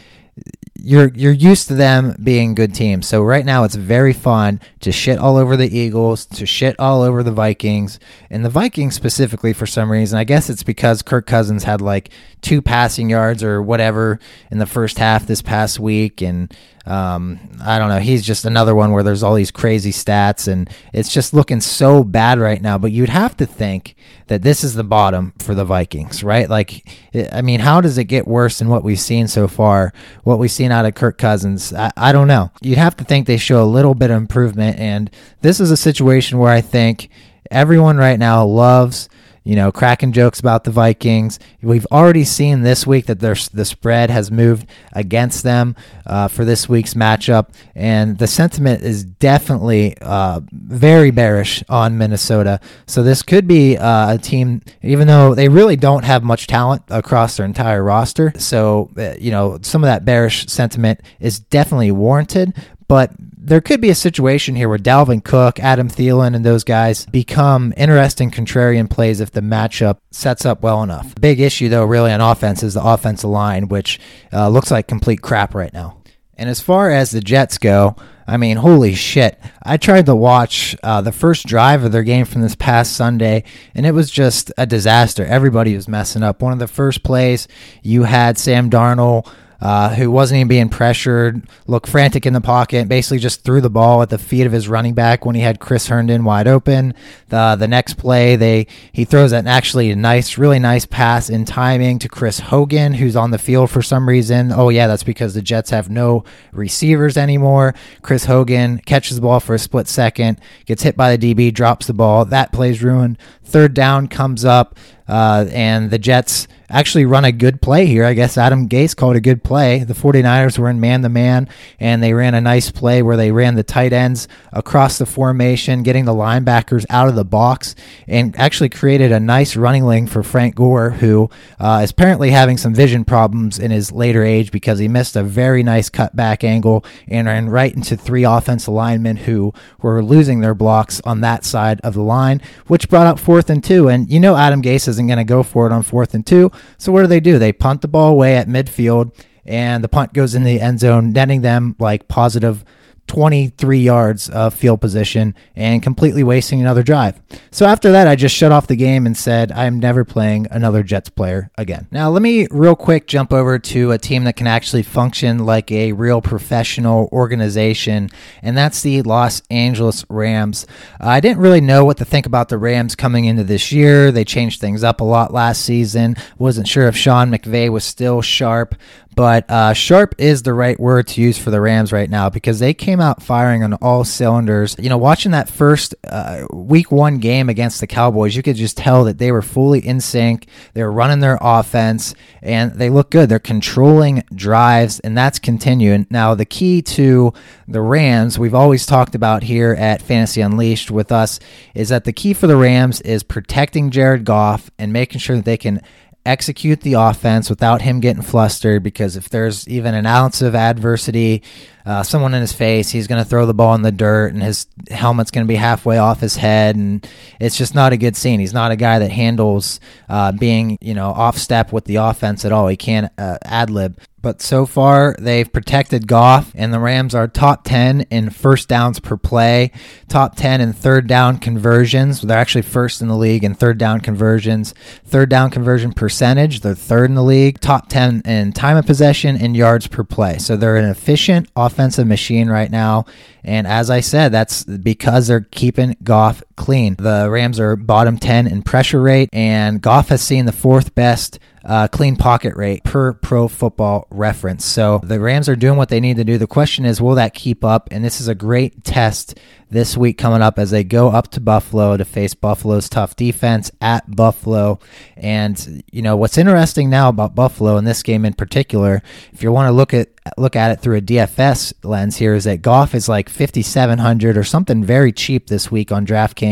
you're 0.82 1.10
you're 1.14 1.34
used 1.34 1.68
to 1.68 1.74
them 1.74 2.16
being 2.24 2.56
good 2.56 2.74
teams. 2.74 3.08
So 3.08 3.22
right 3.22 3.46
now 3.46 3.64
it's 3.64 3.76
very 3.76 4.14
fun 4.14 4.62
to 4.80 4.92
shit 4.92 5.20
all 5.20 5.36
over 5.38 5.58
the 5.58 5.78
Eagles, 5.78 6.26
to 6.28 6.46
shit 6.46 6.76
all 6.80 7.02
over 7.02 7.22
the 7.24 7.32
Vikings, 7.32 8.00
and 8.30 8.46
the 8.46 8.50
Vikings 8.50 8.96
specifically 8.96 9.54
for 9.54 9.66
some 9.66 9.92
reason. 9.92 10.18
I 10.18 10.24
guess 10.24 10.50
it's 10.50 10.64
because 10.64 11.02
Kirk 11.02 11.26
Cousins 11.26 11.64
had 11.64 11.82
like 11.82 12.10
two 12.42 12.62
passing 12.62 13.10
yards 13.10 13.44
or 13.44 13.62
whatever 13.62 14.20
in 14.50 14.60
the 14.60 14.66
first 14.66 14.98
half 14.98 15.28
this 15.28 15.42
past 15.42 15.80
week, 15.80 16.22
and 16.22 16.54
um, 16.90 17.40
I 17.64 17.78
don't 17.78 17.90
know. 17.90 18.00
He's 18.00 18.26
just 18.26 18.46
another 18.46 18.74
one 18.74 18.92
where 18.92 19.04
there's 19.04 19.22
all 19.22 19.36
these 19.36 19.52
crazy 19.52 19.92
stats, 19.92 20.48
and 20.48 20.68
it's 20.92 21.14
just 21.14 21.36
looking 21.36 21.62
so 21.62 22.04
bad 22.04 22.40
right 22.40 22.60
now. 22.60 22.80
But 22.80 22.92
you'd 22.92 23.10
have 23.10 23.38
to 23.38 23.46
think 23.46 23.96
that 24.26 24.42
this 24.42 24.64
is 24.64 24.74
the 24.74 24.84
bottom 24.84 25.34
for 25.38 25.54
the 25.54 25.64
Vikings, 25.64 26.24
right? 26.24 26.50
Like, 26.50 26.84
I 27.32 27.44
mean, 27.44 27.60
how 27.60 27.80
does 27.80 28.00
it 28.00 28.06
get 28.06 28.28
worse 28.28 28.58
than 28.58 28.70
what 28.70 28.84
we've 28.84 29.00
seen 29.00 29.28
so 29.28 29.48
far? 29.48 29.94
What 30.24 30.40
we've 30.40 30.52
seen 30.52 30.72
out 30.72 30.86
of 30.86 30.96
Kirk 30.96 31.20
Cousins? 31.20 31.72
I, 31.74 31.92
I 31.96 32.12
don't 32.12 32.28
know. 32.28 32.50
You'd 32.62 32.80
have 32.80 32.98
to 32.98 33.04
think 33.04 33.28
they 33.28 33.38
show 33.38 33.64
a 33.64 33.66
little 33.66 33.94
bit 33.94 34.10
of 34.10 34.18
improvement, 34.18 34.80
and 34.80 35.12
this 35.42 35.60
is 35.60 35.70
a 35.70 35.78
situation 35.78 36.40
where 36.40 36.52
I 36.52 36.62
think 36.62 37.10
everyone 37.52 37.98
right 37.98 38.18
now 38.18 38.46
loves 38.46 39.10
you 39.44 39.56
know, 39.56 39.72
cracking 39.72 40.12
jokes 40.12 40.40
about 40.40 40.64
the 40.64 40.72
Vikings. 40.72 41.40
We've 41.62 41.88
already 41.92 42.24
seen 42.24 42.62
this 42.62 42.86
week 42.86 43.06
that 43.08 43.20
the 43.20 43.66
spread 43.66 44.10
has 44.10 44.32
moved 44.32 44.68
against 44.94 45.44
them 45.44 45.76
uh, 46.06 46.28
for 46.28 46.46
this 46.46 46.70
week's 46.70 46.94
matchup, 46.94 47.50
and 47.76 48.18
the 48.18 48.28
sentiment 48.28 48.84
is 48.84 49.04
definitely 49.04 49.98
uh, 50.02 50.42
very 50.52 51.12
bearish 51.12 51.64
on 51.70 51.98
Minnesota. 51.98 52.60
So 52.86 53.04
this 53.04 53.22
could 53.22 53.48
be 53.48 53.78
uh, 53.78 54.16
a 54.16 54.18
team, 54.18 54.62
even 54.82 55.08
though 55.08 55.34
they 55.34 55.50
really 55.50 55.76
don't 55.76 56.04
have 56.04 56.24
much 56.24 56.48
talent 56.48 56.84
across 56.90 57.38
their 57.38 57.46
entire 57.46 57.84
roster. 57.84 58.34
So, 58.38 58.90
uh, 58.98 59.14
you 59.20 59.32
know, 59.32 59.60
some 59.62 59.84
of 59.84 59.88
that 59.88 60.06
bearish 60.06 60.48
sentiment 60.48 61.02
is 61.20 61.40
definitely 61.40 61.92
warranted, 61.92 62.54
but 62.90 63.14
there 63.38 63.62
could 63.62 63.80
be 63.80 63.90
a 63.90 63.96
situation 63.96 64.56
here 64.56 64.68
where 64.68 64.78
Dalvin 64.78 65.24
Cook, 65.24 65.60
Adam 65.60 65.90
Thielen, 65.90 66.36
and 66.36 66.44
those 66.44 66.66
guys 66.66 67.06
become 67.06 67.74
interesting 67.78 68.32
contrarian 68.32 68.90
plays 68.90 69.22
if 69.22 69.32
the 69.32 69.42
matchup 69.42 70.00
sets 70.12 70.46
up 70.46 70.62
well 70.62 70.84
enough. 70.84 71.16
Big 71.16 71.40
issue, 71.40 71.70
though, 71.70 71.86
really 71.86 72.12
on 72.12 72.20
offense 72.20 72.64
is 72.64 72.74
the 72.74 72.84
offensive 72.84 73.30
line, 73.30 73.70
which 73.70 74.00
uh, 74.34 74.50
looks 74.50 74.72
like 74.72 74.88
complete 74.88 75.22
crap 75.22 75.56
right 75.56 75.74
now. 75.74 76.02
And 76.38 76.50
as 76.50 76.62
far 76.62 76.90
as 76.90 77.12
the 77.12 77.22
Jets 77.22 77.58
go, 77.58 77.96
I 78.28 78.38
mean, 78.38 78.58
holy 78.58 78.94
shit. 78.94 79.40
I 79.64 79.78
tried 79.78 80.06
to 80.06 80.16
watch 80.16 80.76
uh, 80.84 81.02
the 81.02 81.12
first 81.12 81.48
drive 81.48 81.84
of 81.84 81.92
their 81.92 82.04
game 82.04 82.26
from 82.26 82.42
this 82.42 82.56
past 82.56 82.94
Sunday, 82.94 83.44
and 83.74 83.86
it 83.86 83.94
was 83.94 84.12
just 84.12 84.52
a 84.58 84.66
disaster. 84.66 85.26
Everybody 85.26 85.76
was 85.76 85.88
messing 85.88 86.24
up. 86.24 86.42
One 86.42 86.54
of 86.54 86.60
the 86.60 86.68
first 86.68 87.04
plays, 87.04 87.48
you 87.84 88.04
had 88.04 88.38
Sam 88.38 88.70
Darnold 88.70 89.32
uh, 89.62 89.94
who 89.96 90.10
wasn't 90.10 90.38
even 90.38 90.48
being 90.48 90.70
pressured, 90.70 91.48
looked 91.68 91.90
frantic 91.90 92.26
in 92.26 92.34
the 92.34 92.42
pocket, 92.42 92.88
basically 92.88 93.20
just 93.20 93.44
threw 93.44 93.60
the 93.60 93.70
ball 93.70 94.02
at 94.02 94.10
the 94.10 94.18
feet 94.18 94.46
of 94.46 94.54
his 94.54 94.70
running 94.70 94.94
back 94.94 95.26
when 95.26 95.36
he 95.36 95.42
had 95.42 95.60
Chris 95.60 95.88
Herndon 95.88 96.24
wide 96.24 96.48
open. 96.48 96.94
The 97.28 97.58
the 97.60 97.68
next 97.68 97.96
play, 97.96 98.36
they 98.36 98.68
he 98.92 99.04
throws 99.04 99.32
an 99.34 99.48
actually 99.48 99.94
nice, 99.96 100.38
really 100.38 100.60
nice 100.60 100.86
pass 100.86 101.30
in 101.30 101.44
timing 101.46 102.00
to 102.00 102.10
Chris 102.10 102.40
Hogan, 102.40 102.94
who's 102.94 103.16
on 103.16 103.32
the 103.32 103.38
field 103.38 103.70
for 103.70 103.82
some 103.82 104.08
reason. 104.08 104.52
Oh 104.54 104.70
yeah, 104.70 104.88
that's 104.88 105.04
because 105.04 105.34
the 105.34 105.42
Jets 105.42 105.72
have 105.72 105.90
no 105.90 106.24
receivers 106.54 107.18
anymore. 107.18 107.76
Chris 108.02 108.26
Hogan 108.26 108.78
catches 108.80 109.18
the 109.18 109.22
ball 109.22 109.42
for 109.42 109.56
a 109.56 109.60
split 109.60 109.88
second, 109.88 110.40
gets 110.66 110.84
hit 110.84 110.96
by 110.96 111.16
the 111.16 111.36
DB, 111.36 111.54
drops 111.54 111.88
the 111.88 111.94
ball. 111.94 112.24
That 112.24 112.54
play's 112.54 112.82
ruined. 112.82 113.18
Third 113.44 113.74
down 113.74 114.08
comes 114.08 114.46
up, 114.46 114.78
uh, 115.08 115.48
and 115.52 115.92
the 115.92 116.00
Jets 116.00 116.48
actually 116.70 117.06
run 117.06 117.26
a 117.26 117.32
good 117.32 117.62
play 117.62 117.86
here. 117.86 118.06
I 118.06 118.14
guess 118.14 118.38
Adam 118.38 118.70
Gase 118.70 118.96
called 118.96 119.16
a 119.16 119.22
good 119.22 119.44
play. 119.44 119.84
The 119.84 119.94
49ers 119.94 120.58
were 120.58 120.70
in 120.70 120.80
man 120.80 121.02
to 121.02 121.10
man, 121.10 121.50
and 121.80 122.02
they 122.02 122.14
ran 122.14 122.36
a 122.36 122.42
nice 122.42 122.72
play 122.72 123.02
where 123.02 123.18
they 123.18 123.32
ran 123.32 123.56
the 123.56 123.64
tight 123.64 123.94
ends 123.94 124.28
across 124.54 124.98
the 124.98 125.06
formation, 125.06 125.84
getting 125.84 126.06
the 126.06 126.14
linebackers 126.14 126.86
out 126.90 127.08
of 127.08 127.16
the 127.16 127.26
box, 127.26 127.76
and 128.08 128.36
actually 128.38 128.70
created 128.70 129.12
a 129.12 129.20
nice 129.20 129.56
running 129.56 129.86
lane 129.86 130.08
for 130.08 130.24
Frank 130.24 130.56
Gore, 130.56 130.92
who 130.92 131.30
uh, 131.60 131.82
is 131.84 131.92
apparently 131.92 132.32
having 132.32 132.58
some 132.58 132.74
vision 132.74 133.04
problems 133.04 133.60
in 133.60 133.72
his 133.72 133.92
later 133.92 134.24
age 134.24 134.52
because 134.52 134.80
he 134.80 134.88
missed 134.88 135.16
a 135.16 135.24
very 135.24 135.64
nice 135.64 135.90
cutback 135.90 136.44
angle 136.44 136.86
and 137.08 137.28
ran 137.28 137.50
right 137.50 137.74
into 137.76 137.98
three 137.98 138.24
offensive 138.24 138.74
linemen 138.74 139.18
who 139.18 139.54
were 139.82 140.04
losing 140.04 140.42
their 140.42 140.54
blocks 140.54 141.02
on 141.02 141.22
that 141.22 141.44
side 141.44 141.80
of 141.82 141.94
the 141.94 142.02
line, 142.02 142.42
which 142.68 142.90
brought 142.90 143.08
up 143.08 143.20
fourth 143.20 143.50
and 143.50 143.64
two. 143.64 143.88
And 143.90 144.10
you 144.10 144.20
know 144.20 144.36
Adam 144.36 144.62
Gase 144.62 144.88
isn't 144.88 145.08
going 145.08 145.18
to 145.18 145.24
go 145.24 145.44
for 145.44 145.66
it 145.66 145.74
on 145.74 145.84
fourth 145.84 146.14
and 146.14 146.26
two. 146.26 146.52
So 146.78 146.92
what 146.92 147.02
do 147.02 147.08
they 147.08 147.20
do? 147.20 147.40
They 147.40 147.54
punt 147.54 147.82
the 147.82 147.88
ball 147.88 148.12
away 148.12 148.36
at 148.36 148.48
midfield, 148.48 149.14
and 149.46 149.84
the 149.84 149.90
punt 149.90 150.14
goes 150.14 150.36
in 150.36 150.44
the 150.44 150.62
end 150.62 150.80
zone, 150.80 151.12
netting 151.12 151.42
them 151.42 151.76
like 151.80 152.08
positive 152.08 152.64
23 153.10 153.80
yards 153.80 154.30
of 154.30 154.54
field 154.54 154.80
position 154.80 155.34
and 155.56 155.82
completely 155.82 156.24
wasting 156.24 156.62
another 156.62 156.84
drive. 156.84 157.20
So 157.52 157.66
after 157.66 157.92
that, 157.92 158.08
I 158.08 158.16
just 158.16 158.36
shut 158.36 158.52
off 158.52 158.68
the 158.68 158.76
game 158.76 159.06
and 159.08 159.18
said, 159.18 159.52
I'm 159.52 159.80
never 159.80 160.06
playing 160.06 160.48
another 160.52 160.84
Jets 160.84 161.10
player 161.10 161.50
again. 161.58 161.88
Now, 161.92 162.10
let 162.12 162.22
me 162.22 162.48
real 162.52 162.76
quick 162.76 163.08
jump 163.08 163.34
over 163.34 163.58
to 163.58 163.92
a 163.92 163.98
team 163.98 164.26
that 164.26 164.36
can 164.36 164.46
actually 164.46 164.84
function 164.84 165.40
like 165.40 165.72
a 165.72 165.92
real 165.92 166.22
professional 166.22 167.10
organization, 167.12 168.10
and 168.44 168.56
that's 168.56 168.84
the 168.84 169.02
Los 169.02 169.42
Angeles 169.50 170.06
Rams. 170.08 170.68
I 171.00 171.20
didn't 171.20 171.40
really 171.40 171.62
know 171.62 171.84
what 171.86 171.98
to 171.98 172.06
think 172.06 172.28
about 172.28 172.50
the 172.50 172.60
Rams 172.60 172.96
coming 172.96 173.26
into 173.26 173.44
this 173.44 173.72
year. 173.72 174.12
They 174.12 174.24
changed 174.24 174.62
things 174.62 174.84
up 174.84 175.02
a 175.02 175.04
lot 175.04 175.34
last 175.34 175.66
season. 175.66 176.16
Wasn't 176.38 176.68
sure 176.68 176.88
if 176.88 176.96
Sean 176.96 177.32
McVay 177.32 177.72
was 177.72 177.84
still 177.84 178.22
sharp, 178.22 178.76
but 179.20 179.52
uh, 179.52 179.74
sharp 179.74 180.16
is 180.18 180.44
the 180.44 180.54
right 180.54 180.80
word 180.80 181.06
to 181.06 181.20
use 181.20 181.38
for 181.38 181.52
the 181.52 181.60
Rams 181.60 181.92
right 181.92 182.10
now 182.10 182.30
because 182.30 182.60
they 182.60 182.74
came 182.74 183.02
out 183.02 183.22
firing 183.22 183.66
on 183.66 183.74
all 183.74 184.06
cylinders. 184.06 184.78
You 184.80 184.88
know, 184.88 184.98
watching 184.98 185.34
that 185.34 185.50
first 185.50 185.94
uh, 186.08 186.48
week 186.54 186.90
one 186.90 187.18
game 187.18 187.50
against 187.50 187.82
the 187.82 187.88
Cowboys, 187.88 188.34
you 188.34 188.42
could 188.42 188.56
just 188.56 188.78
tell 188.78 189.04
that 189.04 189.18
they 189.18 189.34
were 189.34 189.42
fully 189.42 189.86
in 189.86 190.00
sync. 190.00 190.48
They 190.74 190.84
were 190.84 190.92
running 190.94 191.20
their 191.20 191.38
offense 191.42 192.16
and 192.42 192.72
they 192.72 192.90
look 192.90 193.12
good. 193.12 193.28
They're 193.28 193.40
controlling 193.40 194.24
drives, 194.34 195.02
and 195.02 195.18
that's 195.18 195.38
continuing. 195.38 196.08
Now, 196.10 196.34
the 196.34 196.46
key 196.46 196.82
to 196.84 197.34
the 197.68 197.82
Rams, 197.82 198.40
we've 198.40 198.56
always 198.56 198.86
talked 198.86 199.16
about 199.16 199.44
here 199.44 199.76
at 199.78 200.02
Fantasy 200.02 200.40
Unleashed 200.40 200.92
with 200.92 201.12
us, 201.12 201.42
is 201.76 201.90
that 201.90 202.06
the 202.06 202.14
key 202.14 202.34
for 202.34 202.48
the 202.48 202.56
Rams 202.56 203.02
is 203.02 203.24
protecting 203.24 203.92
Jared 203.92 204.24
Goff 204.24 204.72
and 204.80 204.94
making 204.94 205.20
sure 205.20 205.36
that 205.36 205.44
they 205.44 205.58
can 205.58 205.82
execute 206.26 206.82
the 206.82 206.94
offense 206.94 207.50
without 207.50 207.82
him 207.82 208.00
getting 208.00 208.22
flustered 208.22 208.84
because 208.84 209.16
if 209.16 209.30
there's 209.30 209.68
even 209.68 209.94
an 209.94 210.06
ounce 210.06 210.42
of 210.42 210.56
adversity, 210.56 211.42
uh, 211.90 212.04
someone 212.04 212.36
in 212.36 212.42
his 212.42 212.54
face, 212.54 212.92
he's 212.92 213.08
going 213.08 213.22
to 213.22 213.28
throw 213.28 213.48
the 213.48 213.54
ball 213.56 213.74
in 213.74 213.82
the 213.82 213.92
dirt 213.92 214.32
and 214.32 214.44
his 214.44 214.68
helmet's 214.92 215.32
going 215.32 215.44
to 215.44 215.48
be 215.48 215.56
halfway 215.56 215.98
off 215.98 216.20
his 216.20 216.36
head. 216.36 216.76
And 216.76 217.10
it's 217.40 217.58
just 217.58 217.74
not 217.74 217.94
a 217.94 217.98
good 217.98 218.16
scene. 218.16 218.40
He's 218.40 218.54
not 218.54 218.72
a 218.72 218.76
guy 218.76 219.00
that 219.00 219.10
handles 219.10 219.80
uh, 220.08 220.32
being, 220.34 220.78
you 220.82 220.94
know, 220.94 221.10
off 221.10 221.36
step 221.40 221.74
with 221.74 221.86
the 221.86 221.96
offense 221.96 222.46
at 222.46 222.52
all. 222.52 222.68
He 222.68 222.78
can't 222.78 223.12
uh, 223.18 223.40
ad 223.44 223.72
lib. 223.72 224.00
But 224.22 224.42
so 224.42 224.66
far, 224.66 225.16
they've 225.18 225.52
protected 225.52 226.08
Goff, 226.08 226.52
and 226.54 226.74
the 226.74 226.80
Rams 226.80 227.16
are 227.16 227.28
top 227.28 227.64
10 227.64 228.02
in 228.10 228.30
first 228.30 228.68
downs 228.68 229.00
per 229.00 229.16
play, 229.16 229.72
top 230.10 230.36
10 230.36 230.60
in 230.60 230.74
third 230.74 231.08
down 231.08 231.38
conversions. 231.38 232.22
They're 232.22 232.38
actually 232.38 232.64
first 232.64 233.02
in 233.02 233.08
the 233.08 233.16
league 233.16 233.46
in 233.46 233.54
third 233.54 233.78
down 233.78 234.02
conversions, 234.02 234.74
third 235.06 235.30
down 235.30 235.52
conversion 235.52 235.94
percentage. 235.94 236.60
They're 236.60 236.76
third 236.76 237.10
in 237.10 237.16
the 237.16 237.24
league, 237.24 237.62
top 237.62 237.88
10 237.88 238.24
in 238.26 238.52
time 238.52 238.76
of 238.76 238.86
possession 238.86 239.38
and 239.38 239.56
yards 239.56 239.88
per 239.88 240.04
play. 240.04 240.38
So 240.38 240.58
they're 240.58 240.78
an 240.78 240.90
efficient 240.90 241.48
offensive 241.80 242.08
machine 242.08 242.50
right 242.50 242.70
now. 242.70 243.06
And 243.42 243.66
as 243.66 243.90
I 243.90 244.02
said, 244.02 244.34
that's 244.34 244.66
because 244.66 245.28
they're 245.28 245.48
keeping 245.52 245.96
Goff 246.04 246.44
clean. 246.60 246.96
The 247.00 247.28
Rams 247.32 247.60
are 247.60 247.76
bottom 247.76 248.18
10 248.20 248.46
in 248.46 248.62
pressure 248.62 249.02
rate, 249.02 249.30
and 249.34 249.82
Goff 249.82 250.10
has 250.10 250.22
seen 250.22 250.46
the 250.46 250.52
fourth 250.52 250.94
best 250.94 251.40
uh, 251.66 251.88
clean 251.88 252.16
pocket 252.16 252.56
rate 252.56 252.84
per 252.84 253.14
pro 253.14 253.48
football 253.48 254.08
reference. 254.10 254.66
So 254.66 255.00
the 255.04 255.20
Rams 255.20 255.50
are 255.50 255.56
doing 255.56 255.78
what 255.78 255.90
they 255.90 256.00
need 256.00 256.18
to 256.18 256.24
do. 256.24 256.38
The 256.38 256.48
question 256.48 256.86
is, 256.86 257.02
will 257.02 257.16
that 257.16 257.34
keep 257.34 257.64
up? 257.64 257.90
And 257.92 258.04
this 258.04 258.22
is 258.22 258.28
a 258.28 258.36
great 258.36 258.84
test 258.84 259.38
this 259.70 259.96
week 259.96 260.18
coming 260.18 260.42
up 260.42 260.58
as 260.58 260.72
they 260.72 260.84
go 260.84 261.10
up 261.10 261.30
to 261.30 261.40
Buffalo 261.40 261.96
to 261.96 262.06
face 262.06 262.34
Buffalo's 262.34 262.90
tough 262.90 263.16
defense 263.16 263.72
at 263.82 264.16
Buffalo. 264.16 264.80
And 265.16 265.84
you 265.92 266.02
know 266.02 266.18
what's 266.18 266.38
interesting 266.38 266.90
now 266.90 267.10
about 267.10 267.36
Buffalo 267.36 267.78
in 267.78 267.86
this 267.86 268.02
game 268.02 268.26
in 268.26 268.34
particular, 268.34 269.04
if 269.32 269.44
you 269.44 269.52
want 269.52 269.68
to 269.68 269.72
look 269.72 269.94
at 269.94 270.10
look 270.38 270.56
at 270.56 270.72
it 270.72 270.80
through 270.80 270.98
a 270.98 271.02
DFS 271.02 271.74
lens 271.84 272.18
here, 272.18 272.34
is 272.34 272.46
that 272.46 272.62
Goff 272.62 272.96
is 272.96 273.10
like 273.10 273.30
5,700 273.30 274.38
or 274.38 274.44
something 274.44 274.84
very 274.84 275.12
cheap 275.12 275.48
this 275.48 275.72
week 275.72 275.92
on 275.92 276.06
DraftKings 276.06 276.49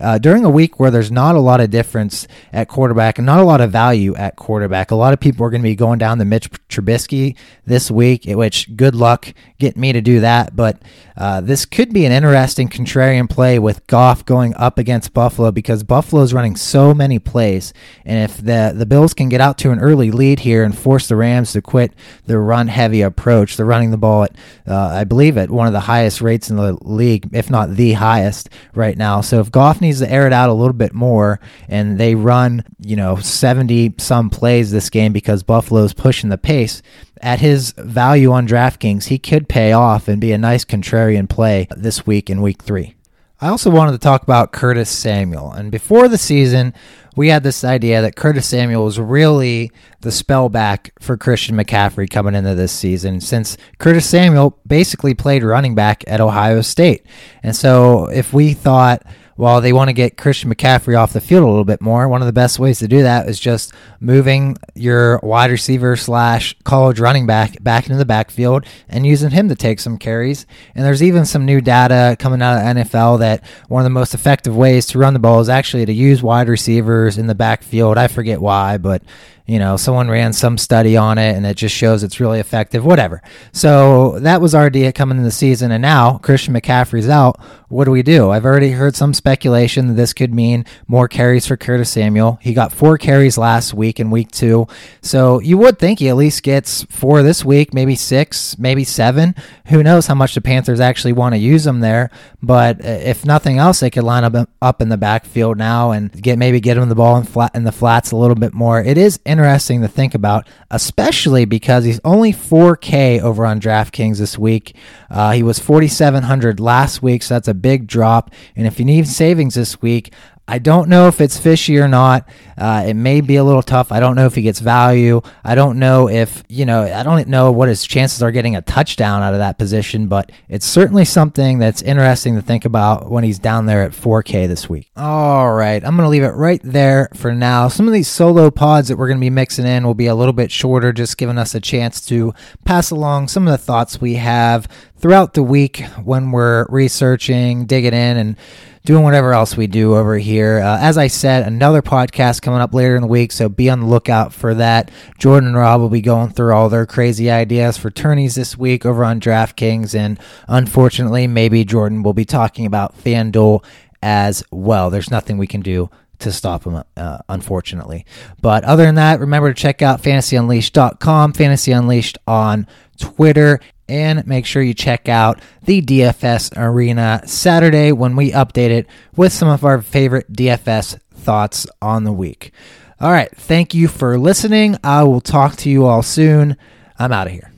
uh, 0.00 0.18
during 0.18 0.44
a 0.44 0.50
week 0.50 0.78
where 0.78 0.90
there's 0.90 1.10
not 1.10 1.34
a 1.34 1.40
lot 1.40 1.60
of 1.60 1.70
difference 1.70 2.26
at 2.52 2.68
quarterback 2.68 3.18
and 3.18 3.26
not 3.26 3.40
a 3.40 3.44
lot 3.44 3.60
of 3.60 3.70
value 3.70 4.14
at 4.16 4.36
quarterback. 4.36 4.90
A 4.90 4.94
lot 4.94 5.12
of 5.12 5.20
people 5.20 5.44
are 5.44 5.50
going 5.50 5.62
to 5.62 5.68
be 5.68 5.74
going 5.74 5.98
down 5.98 6.18
the 6.18 6.24
Mitch 6.24 6.50
Trubisky 6.68 7.36
this 7.66 7.90
week, 7.90 8.24
which 8.26 8.76
good 8.76 8.94
luck 8.94 9.32
getting 9.58 9.80
me 9.80 9.92
to 9.92 10.00
do 10.00 10.20
that. 10.20 10.54
But 10.54 10.80
uh, 11.16 11.40
this 11.40 11.64
could 11.64 11.92
be 11.92 12.04
an 12.04 12.12
interesting 12.12 12.68
contrarian 12.68 13.30
play 13.30 13.58
with 13.58 13.86
Goff 13.86 14.24
going 14.24 14.54
up 14.56 14.78
against 14.78 15.14
Buffalo 15.14 15.52
because 15.52 15.82
Buffalo's 15.84 16.34
running 16.34 16.56
so 16.56 16.92
many 16.92 17.18
plays, 17.18 17.72
and 18.04 18.28
if 18.28 18.38
the 18.38 18.72
the 18.74 18.86
Bills 18.86 19.14
can 19.14 19.28
get 19.28 19.40
out 19.40 19.56
to 19.58 19.70
an 19.70 19.78
early 19.78 20.10
lead 20.10 20.40
here 20.40 20.64
and 20.64 20.76
force 20.76 21.06
the 21.06 21.16
Rams 21.16 21.52
to 21.52 21.62
quit 21.62 21.92
their 22.26 22.40
run 22.40 22.68
heavy 22.68 23.02
approach, 23.02 23.56
they're 23.56 23.66
running 23.66 23.92
the 23.92 23.96
ball 23.96 24.24
at 24.24 24.36
uh, 24.66 24.88
I 24.88 25.04
believe 25.04 25.38
at 25.38 25.50
one 25.50 25.66
of 25.66 25.72
the 25.72 25.80
highest 25.80 26.20
rates 26.20 26.50
in 26.50 26.56
the 26.56 26.76
league, 26.82 27.28
if 27.32 27.50
not 27.50 27.70
the 27.70 27.92
highest 27.92 28.48
right 28.74 28.96
now. 28.96 29.20
So 29.24 29.40
if 29.40 29.50
Goff 29.50 29.80
needs 29.80 30.00
to 30.00 30.10
air 30.10 30.26
it 30.26 30.32
out 30.32 30.50
a 30.50 30.54
little 30.54 30.74
bit 30.74 30.94
more, 30.94 31.40
and 31.68 31.98
they 31.98 32.14
run 32.14 32.64
you 32.80 32.96
know 32.96 33.16
seventy 33.16 33.94
some 33.98 34.30
plays 34.30 34.70
this 34.70 34.90
game 34.90 35.12
because 35.12 35.42
Buffalo's 35.42 35.94
pushing 35.94 36.30
the 36.30 36.38
pace 36.38 36.82
at 37.20 37.40
his 37.40 37.72
value 37.78 38.32
on 38.32 38.46
DraftKings, 38.46 39.06
he 39.06 39.18
could 39.18 39.48
pay 39.48 39.72
off 39.72 40.08
and 40.08 40.20
be 40.20 40.32
a 40.32 40.38
nice 40.38 40.64
contrarian 40.64 41.28
play 41.28 41.66
this 41.76 42.06
week 42.06 42.28
in 42.28 42.42
week 42.42 42.62
three. 42.62 42.94
I 43.40 43.48
also 43.48 43.70
wanted 43.70 43.92
to 43.92 43.98
talk 43.98 44.22
about 44.22 44.52
Curtis 44.52 44.88
Samuel. 44.88 45.52
And 45.52 45.70
before 45.70 46.08
the 46.08 46.18
season, 46.18 46.72
we 47.16 47.28
had 47.28 47.42
this 47.42 47.64
idea 47.64 48.00
that 48.00 48.16
Curtis 48.16 48.46
Samuel 48.46 48.84
was 48.84 48.98
really 48.98 49.70
the 50.00 50.10
spellback 50.10 50.90
for 51.00 51.16
Christian 51.16 51.56
McCaffrey 51.56 52.08
coming 52.08 52.34
into 52.34 52.54
this 52.54 52.72
season, 52.72 53.20
since 53.20 53.56
Curtis 53.78 54.08
Samuel 54.08 54.58
basically 54.66 55.14
played 55.14 55.42
running 55.42 55.74
back 55.74 56.04
at 56.06 56.20
Ohio 56.20 56.60
State. 56.60 57.06
And 57.42 57.54
so 57.54 58.06
if 58.06 58.32
we 58.32 58.54
thought, 58.54 59.02
while 59.36 59.60
they 59.60 59.72
want 59.72 59.88
to 59.88 59.92
get 59.92 60.16
Christian 60.16 60.52
McCaffrey 60.52 60.98
off 60.98 61.12
the 61.12 61.20
field 61.20 61.42
a 61.42 61.48
little 61.48 61.64
bit 61.64 61.80
more, 61.80 62.08
one 62.08 62.22
of 62.22 62.26
the 62.26 62.32
best 62.32 62.58
ways 62.58 62.78
to 62.78 62.88
do 62.88 63.02
that 63.02 63.28
is 63.28 63.40
just 63.40 63.72
moving 64.00 64.56
your 64.74 65.18
wide 65.22 65.50
receiver 65.50 65.96
slash 65.96 66.54
college 66.64 67.00
running 67.00 67.26
back 67.26 67.62
back 67.62 67.86
into 67.86 67.98
the 67.98 68.04
backfield 68.04 68.64
and 68.88 69.06
using 69.06 69.30
him 69.30 69.48
to 69.48 69.54
take 69.54 69.80
some 69.80 69.98
carries. 69.98 70.46
And 70.74 70.84
there's 70.84 71.02
even 71.02 71.24
some 71.24 71.44
new 71.44 71.60
data 71.60 72.16
coming 72.18 72.42
out 72.42 72.58
of 72.58 72.76
NFL 72.76 73.20
that 73.20 73.44
one 73.68 73.80
of 73.80 73.84
the 73.84 73.90
most 73.90 74.14
effective 74.14 74.56
ways 74.56 74.86
to 74.86 74.98
run 74.98 75.14
the 75.14 75.18
ball 75.18 75.40
is 75.40 75.48
actually 75.48 75.86
to 75.86 75.92
use 75.92 76.22
wide 76.22 76.48
receivers 76.48 77.18
in 77.18 77.26
the 77.26 77.34
backfield. 77.34 77.98
I 77.98 78.08
forget 78.08 78.40
why, 78.40 78.78
but 78.78 79.02
you 79.46 79.58
know, 79.58 79.76
someone 79.76 80.08
ran 80.08 80.32
some 80.32 80.56
study 80.56 80.96
on 80.96 81.18
it 81.18 81.36
and 81.36 81.44
it 81.44 81.56
just 81.58 81.74
shows 81.74 82.02
it's 82.02 82.18
really 82.18 82.40
effective, 82.40 82.84
whatever. 82.84 83.22
So 83.52 84.18
that 84.20 84.40
was 84.40 84.54
our 84.54 84.66
idea 84.66 84.90
coming 84.90 85.18
in 85.18 85.24
the 85.24 85.30
season. 85.30 85.70
And 85.70 85.82
now 85.82 86.16
Christian 86.18 86.54
McCaffrey's 86.54 87.10
out. 87.10 87.38
What 87.68 87.84
do 87.84 87.90
we 87.90 88.02
do? 88.02 88.30
I've 88.30 88.44
already 88.44 88.70
heard 88.70 88.94
some 88.94 89.12
speculation 89.12 89.88
that 89.88 89.94
this 89.94 90.12
could 90.12 90.32
mean 90.32 90.64
more 90.86 91.08
carries 91.08 91.46
for 91.46 91.56
Curtis 91.56 91.90
Samuel. 91.90 92.38
He 92.40 92.54
got 92.54 92.72
four 92.72 92.96
carries 92.96 93.36
last 93.36 93.74
week 93.74 94.00
in 94.00 94.10
week 94.10 94.30
two. 94.30 94.66
So 95.02 95.40
you 95.40 95.58
would 95.58 95.78
think 95.78 95.98
he 95.98 96.08
at 96.08 96.16
least 96.16 96.42
gets 96.42 96.84
four 96.84 97.22
this 97.22 97.44
week, 97.44 97.74
maybe 97.74 97.96
six, 97.96 98.56
maybe 98.58 98.84
seven. 98.84 99.34
Who 99.66 99.82
knows 99.82 100.06
how 100.06 100.14
much 100.14 100.34
the 100.34 100.40
Panthers 100.40 100.80
actually 100.80 101.12
want 101.14 101.34
to 101.34 101.38
use 101.38 101.66
him 101.66 101.80
there. 101.80 102.10
But 102.42 102.84
uh, 102.84 102.88
if 102.88 103.24
nothing 103.26 103.58
else, 103.58 103.80
they 103.80 103.90
could 103.90 104.04
line 104.04 104.24
up 104.24 104.48
up 104.62 104.80
in 104.80 104.88
the 104.88 104.96
backfield 104.96 105.58
now 105.58 105.90
and 105.90 106.12
get 106.22 106.38
maybe 106.38 106.60
get 106.60 106.76
him 106.76 106.88
the 106.88 106.94
ball 106.94 107.16
in, 107.16 107.24
flat, 107.24 107.54
in 107.54 107.64
the 107.64 107.72
flats 107.72 108.12
a 108.12 108.16
little 108.16 108.36
bit 108.36 108.54
more. 108.54 108.80
It 108.80 108.96
is 108.96 109.18
interesting 109.38 109.82
to 109.82 109.88
think 109.88 110.14
about, 110.14 110.46
especially 110.70 111.44
because 111.44 111.84
he's 111.84 112.00
only 112.04 112.32
4K 112.32 113.20
over 113.20 113.44
on 113.44 113.60
DraftKings 113.60 114.18
this 114.18 114.38
week. 114.38 114.76
Uh, 115.10 115.32
he 115.32 115.42
was 115.42 115.58
4,700 115.58 116.60
last 116.60 117.02
week, 117.02 117.24
so 117.24 117.34
that's 117.34 117.48
a 117.48 117.54
big 117.54 117.88
drop. 117.88 118.30
And 118.54 118.66
if 118.66 118.78
you 118.78 118.84
need 118.84 119.08
savings 119.08 119.56
this 119.56 119.82
week, 119.82 120.12
I 120.46 120.58
don't 120.58 120.90
know 120.90 121.08
if 121.08 121.22
it's 121.22 121.38
fishy 121.38 121.78
or 121.78 121.88
not. 121.88 122.28
Uh, 122.58 122.84
it 122.86 122.94
may 122.94 123.22
be 123.22 123.36
a 123.36 123.44
little 123.44 123.62
tough. 123.62 123.90
I 123.90 123.98
don't 123.98 124.14
know 124.14 124.26
if 124.26 124.34
he 124.34 124.42
gets 124.42 124.60
value. 124.60 125.22
I 125.42 125.54
don't 125.54 125.78
know 125.78 126.08
if, 126.08 126.44
you 126.48 126.66
know, 126.66 126.82
I 126.82 127.02
don't 127.02 127.28
know 127.28 127.50
what 127.50 127.70
his 127.70 127.84
chances 127.84 128.22
are 128.22 128.30
getting 128.30 128.54
a 128.54 128.60
touchdown 128.60 129.22
out 129.22 129.32
of 129.32 129.38
that 129.38 129.58
position, 129.58 130.06
but 130.06 130.30
it's 130.48 130.66
certainly 130.66 131.06
something 131.06 131.58
that's 131.58 131.80
interesting 131.80 132.34
to 132.34 132.42
think 132.42 132.66
about 132.66 133.10
when 133.10 133.24
he's 133.24 133.38
down 133.38 133.64
there 133.64 133.82
at 133.82 133.92
4K 133.92 134.46
this 134.46 134.68
week. 134.68 134.90
All 134.96 135.54
right. 135.54 135.82
I'm 135.82 135.96
going 135.96 136.06
to 136.06 136.10
leave 136.10 136.22
it 136.22 136.28
right 136.28 136.60
there 136.62 137.08
for 137.14 137.34
now. 137.34 137.68
Some 137.68 137.86
of 137.86 137.94
these 137.94 138.08
solo 138.08 138.50
pods 138.50 138.88
that 138.88 138.98
we're 138.98 139.08
going 139.08 139.18
to 139.18 139.24
be 139.24 139.30
mixing 139.30 139.66
in 139.66 139.86
will 139.86 139.94
be 139.94 140.06
a 140.06 140.14
little 140.14 140.34
bit 140.34 140.52
shorter, 140.52 140.92
just 140.92 141.16
giving 141.16 141.38
us 141.38 141.54
a 141.54 141.60
chance 141.60 142.04
to 142.06 142.34
pass 142.66 142.90
along 142.90 143.28
some 143.28 143.48
of 143.48 143.52
the 143.52 143.58
thoughts 143.58 143.98
we 143.98 144.14
have 144.14 144.68
throughout 144.98 145.34
the 145.34 145.42
week 145.42 145.84
when 146.02 146.30
we're 146.32 146.66
researching, 146.68 147.64
digging 147.64 147.94
in, 147.94 148.16
and 148.18 148.36
doing 148.84 149.02
whatever 149.02 149.32
else 149.32 149.56
we 149.56 149.66
do 149.66 149.96
over 149.96 150.18
here. 150.18 150.58
Uh, 150.58 150.78
as 150.78 150.98
I 150.98 151.06
said, 151.06 151.46
another 151.46 151.80
podcast 151.80 152.42
coming 152.42 152.60
up 152.60 152.74
later 152.74 152.96
in 152.96 153.02
the 153.02 153.08
week, 153.08 153.32
so 153.32 153.48
be 153.48 153.70
on 153.70 153.80
the 153.80 153.86
lookout 153.86 154.32
for 154.32 154.54
that. 154.54 154.90
Jordan 155.18 155.48
and 155.48 155.56
Rob 155.56 155.80
will 155.80 155.88
be 155.88 156.02
going 156.02 156.30
through 156.30 156.52
all 156.52 156.68
their 156.68 156.84
crazy 156.84 157.30
ideas 157.30 157.78
for 157.78 157.90
tourneys 157.90 158.34
this 158.34 158.58
week 158.58 158.84
over 158.84 159.02
on 159.02 159.20
DraftKings, 159.20 159.94
and 159.94 160.20
unfortunately, 160.48 161.26
maybe 161.26 161.64
Jordan 161.64 162.02
will 162.02 162.12
be 162.12 162.26
talking 162.26 162.66
about 162.66 162.96
FanDuel 162.98 163.64
as 164.02 164.44
well. 164.50 164.90
There's 164.90 165.10
nothing 165.10 165.38
we 165.38 165.46
can 165.46 165.62
do 165.62 165.88
to 166.18 166.30
stop 166.30 166.64
him, 166.64 166.82
uh, 166.96 167.18
unfortunately. 167.28 168.04
But 168.42 168.64
other 168.64 168.84
than 168.84 168.96
that, 168.96 169.18
remember 169.18 169.52
to 169.52 169.60
check 169.60 169.80
out 169.80 170.02
fantasyunleashd.com, 170.02 171.32
Fantasy 171.32 171.72
Unleashed 171.72 172.18
on 172.26 172.66
Twitter, 172.98 173.60
and 173.88 174.26
make 174.26 174.46
sure 174.46 174.62
you 174.62 174.74
check 174.74 175.08
out 175.08 175.40
the 175.62 175.82
DFS 175.82 176.52
Arena 176.56 177.22
Saturday 177.26 177.92
when 177.92 178.16
we 178.16 178.32
update 178.32 178.70
it 178.70 178.86
with 179.16 179.32
some 179.32 179.48
of 179.48 179.64
our 179.64 179.82
favorite 179.82 180.32
DFS 180.32 180.98
thoughts 181.14 181.66
on 181.80 182.04
the 182.04 182.12
week. 182.12 182.52
All 183.00 183.10
right, 183.10 183.30
thank 183.36 183.74
you 183.74 183.88
for 183.88 184.18
listening. 184.18 184.76
I 184.84 185.04
will 185.04 185.20
talk 185.20 185.56
to 185.56 185.70
you 185.70 185.86
all 185.86 186.02
soon. 186.02 186.56
I'm 186.98 187.12
out 187.12 187.26
of 187.26 187.32
here. 187.32 187.53